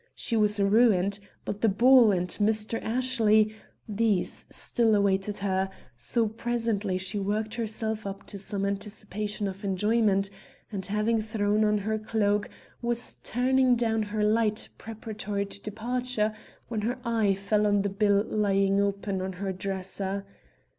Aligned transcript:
She 0.15 0.35
was 0.35 0.59
ruined; 0.59 1.19
but 1.45 1.61
the 1.61 1.69
ball, 1.69 2.11
and 2.11 2.27
Mr. 2.27 2.81
Ashley 2.83 3.53
these 3.87 4.47
still 4.49 4.95
awaited 4.95 5.37
her; 5.45 5.69
so 5.95 6.27
presently 6.27 6.97
she 6.97 7.19
worked 7.19 7.53
herself 7.53 8.07
up 8.07 8.25
to 8.25 8.39
some 8.39 8.65
anticipation 8.65 9.47
of 9.47 9.63
enjoyment, 9.63 10.31
and, 10.71 10.83
having 10.83 11.21
thrown 11.21 11.63
on 11.63 11.77
her 11.77 11.99
cloak, 11.99 12.49
was 12.81 13.17
turning 13.21 13.75
down 13.75 14.01
her 14.01 14.23
light 14.23 14.69
preparatory 14.79 15.45
to 15.45 15.61
departure, 15.61 16.33
when 16.67 16.81
her 16.81 16.97
eye 17.05 17.35
fell 17.35 17.67
on 17.67 17.83
the 17.83 17.89
bill 17.89 18.23
lying 18.25 18.81
open 18.81 19.21
on 19.21 19.33
her 19.33 19.51
dresser. 19.53 20.25